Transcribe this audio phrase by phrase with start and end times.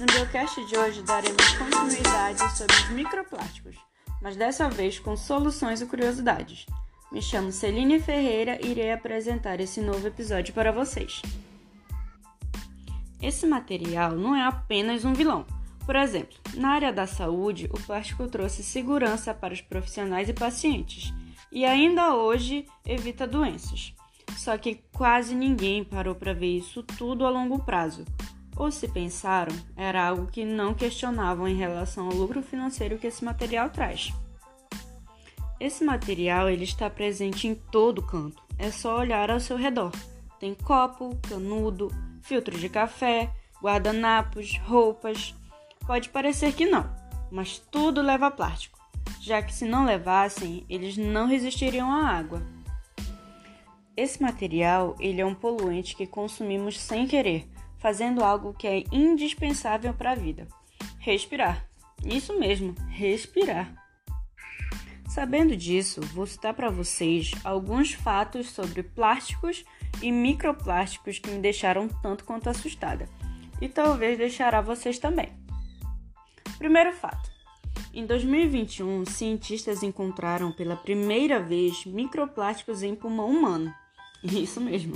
[0.00, 3.76] No Biocast de hoje daremos continuidade sobre os microplásticos,
[4.22, 6.64] mas dessa vez com soluções e curiosidades.
[7.12, 11.20] Me chamo Celine Ferreira e irei apresentar esse novo episódio para vocês.
[13.20, 15.44] Esse material não é apenas um vilão.
[15.84, 21.12] Por exemplo, na área da saúde, o plástico trouxe segurança para os profissionais e pacientes,
[21.52, 23.94] e ainda hoje evita doenças.
[24.38, 28.06] Só que quase ninguém parou para ver isso tudo a longo prazo.
[28.60, 33.24] Ou se pensaram, era algo que não questionavam em relação ao lucro financeiro que esse
[33.24, 34.12] material traz.
[35.58, 38.42] Esse material ele está presente em todo canto.
[38.58, 39.90] É só olhar ao seu redor.
[40.38, 41.88] Tem copo, canudo,
[42.20, 43.30] filtro de café,
[43.62, 45.34] guardanapos, roupas.
[45.86, 46.84] Pode parecer que não,
[47.32, 48.78] mas tudo leva plástico,
[49.22, 52.42] já que se não levassem, eles não resistiriam à água.
[54.00, 59.92] Esse material ele é um poluente que consumimos sem querer, fazendo algo que é indispensável
[59.92, 60.48] para a vida:
[60.98, 61.68] respirar.
[62.02, 63.70] Isso mesmo, respirar.
[65.06, 69.66] Sabendo disso, vou citar para vocês alguns fatos sobre plásticos
[70.00, 73.06] e microplásticos que me deixaram tanto quanto assustada
[73.60, 75.28] e talvez deixará vocês também.
[76.56, 77.30] Primeiro fato:
[77.92, 83.74] em 2021, cientistas encontraram pela primeira vez microplásticos em pulmão humano.
[84.24, 84.94] Isso mesmo.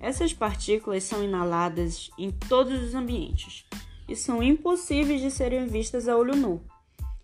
[0.00, 3.64] Essas partículas são inaladas em todos os ambientes
[4.08, 6.60] e são impossíveis de serem vistas a olho nu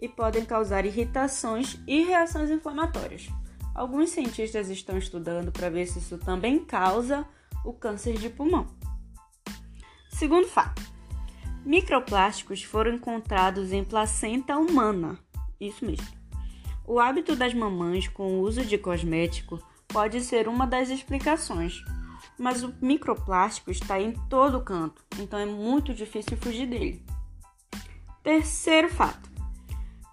[0.00, 3.28] e podem causar irritações e reações inflamatórias.
[3.74, 7.26] Alguns cientistas estão estudando para ver se isso também causa
[7.64, 8.66] o câncer de pulmão.
[10.08, 10.82] Segundo fato:
[11.64, 15.18] microplásticos foram encontrados em placenta humana.
[15.60, 16.06] Isso mesmo.
[16.84, 21.84] O hábito das mamães com o uso de cosmético pode ser uma das explicações,
[22.38, 27.04] mas o microplástico está em todo canto, então é muito difícil fugir dele.
[28.22, 29.30] Terceiro fato: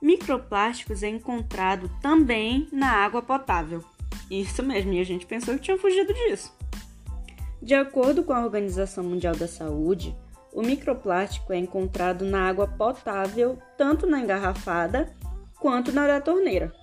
[0.02, 3.84] Microplásticos é encontrado também na água potável.
[4.30, 6.56] Isso mesmo, e a gente pensou que tinha fugido disso.
[7.62, 10.16] De acordo com a Organização Mundial da Saúde,
[10.54, 15.14] o microplástico é encontrado na água potável, tanto na engarrafada
[15.60, 16.74] quanto na da torneira,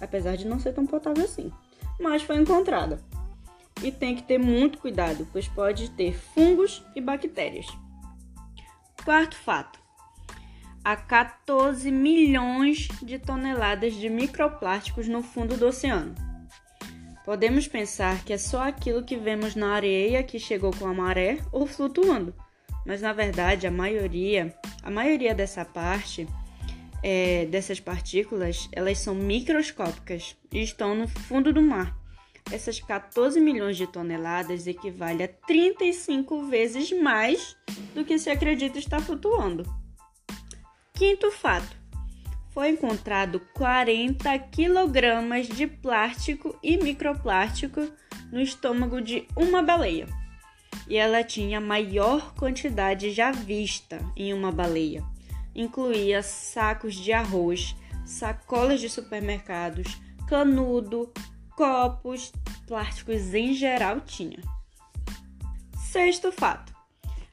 [0.00, 1.50] apesar de não ser tão potável assim,
[1.98, 3.00] mas foi encontrada.
[3.82, 7.66] E tem que ter muito cuidado, pois pode ter fungos e bactérias.
[9.04, 9.78] Quarto fato:
[10.84, 16.14] a 14 milhões de toneladas de microplásticos no fundo do oceano.
[17.24, 21.38] Podemos pensar que é só aquilo que vemos na areia que chegou com a maré
[21.52, 22.34] ou flutuando,
[22.86, 26.26] mas na verdade a maioria, a maioria dessa parte
[27.02, 31.96] é, dessas partículas, elas são microscópicas e estão no fundo do mar.
[32.50, 37.56] Essas 14 milhões de toneladas equivale a 35 vezes mais
[37.94, 39.64] do que se acredita estar flutuando.
[40.94, 41.76] Quinto fato:
[42.50, 47.86] foi encontrado 40 quilogramas de plástico e microplástico
[48.32, 50.06] no estômago de uma baleia.
[50.88, 55.04] E ela tinha a maior quantidade já vista em uma baleia.
[55.58, 57.74] Incluía sacos de arroz,
[58.06, 61.12] sacolas de supermercados, canudo,
[61.56, 62.32] copos,
[62.64, 64.38] plásticos em geral tinha.
[65.76, 66.72] Sexto fato: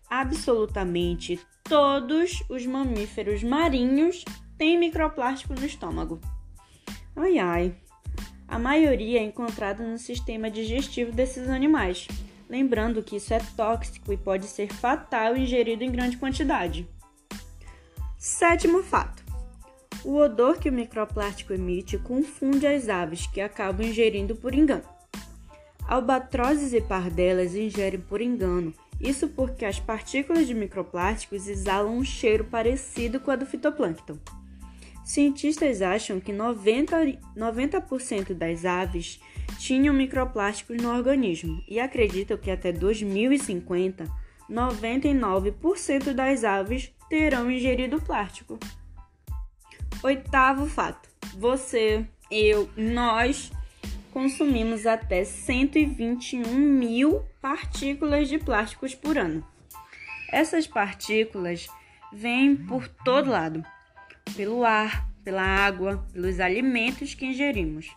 [0.09, 4.25] absolutamente todos os mamíferos marinhos
[4.57, 6.19] têm microplástico no estômago.
[7.16, 7.75] Ai ai.
[8.47, 12.07] A maioria é encontrada no sistema digestivo desses animais.
[12.50, 16.88] Lembrando que isso é tóxico e pode ser fatal ingerido em grande quantidade.
[18.25, 19.24] Sétimo fato:
[20.03, 24.81] o odor que o microplástico emite confunde as aves que acabam ingerindo por engano.
[25.88, 32.46] Albatrozes e pardelas ingerem por engano isso porque as partículas de microplásticos exalam um cheiro
[32.46, 34.18] parecido com a do fitoplâncton.
[35.04, 39.19] Cientistas acham que 90%, 90 das aves
[39.60, 44.12] tinham microplásticos no organismo e acreditam que até 2050,
[44.50, 48.59] 99% das aves terão ingerido plástico.
[50.03, 53.51] Oitavo fato: você, eu, nós
[54.12, 59.45] consumimos até 121 mil partículas de plásticos por ano.
[60.31, 61.68] Essas partículas
[62.13, 63.63] vêm por todo lado,
[64.36, 67.95] pelo ar, pela água, pelos alimentos que ingerimos.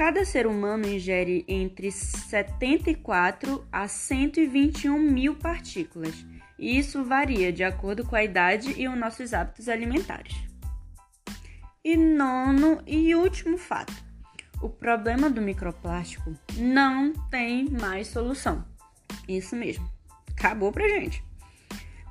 [0.00, 6.24] Cada ser humano ingere entre 74 a 121 mil partículas,
[6.58, 10.34] e isso varia de acordo com a idade e os nossos hábitos alimentares.
[11.84, 13.92] E nono e último fato:
[14.62, 18.64] o problema do microplástico não tem mais solução.
[19.28, 19.86] Isso mesmo.
[20.30, 21.22] Acabou pra gente.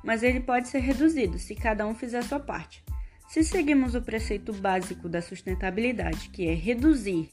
[0.04, 2.84] mas ele pode ser reduzido se cada um fizer a sua parte.
[3.28, 7.30] Se seguimos o preceito básico da sustentabilidade, que é reduzir,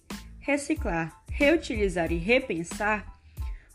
[0.48, 3.06] reciclar, reutilizar e repensar,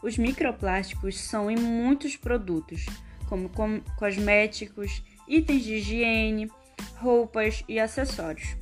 [0.02, 2.86] os microplásticos são em muitos produtos,
[3.28, 3.50] como
[3.98, 6.50] cosméticos, itens de higiene,
[6.96, 8.56] roupas e acessórios.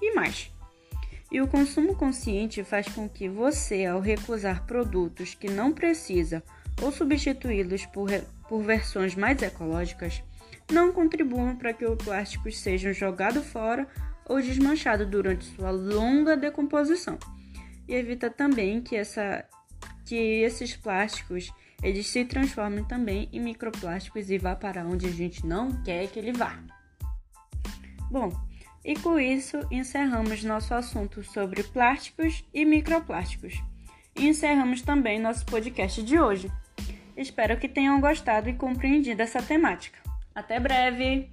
[0.00, 0.52] E mais.
[1.32, 6.44] E o consumo consciente faz com que você, ao recusar produtos que não precisa
[6.80, 8.08] ou substituí-los por,
[8.48, 10.22] por versões mais ecológicas,
[10.70, 13.88] não contribuam para que os plásticos sejam jogados fora
[14.24, 17.18] ou desmanchados durante sua longa decomposição.
[17.88, 19.44] E evita também que, essa,
[20.04, 21.50] que esses plásticos
[21.82, 26.18] eles se transformem também em microplásticos e vá para onde a gente não quer que
[26.18, 26.58] ele vá.
[28.10, 28.32] Bom,
[28.84, 33.62] e com isso encerramos nosso assunto sobre plásticos e microplásticos.
[34.16, 36.50] E encerramos também nosso podcast de hoje.
[37.16, 39.98] Espero que tenham gostado e compreendido essa temática.
[40.34, 41.30] Até breve!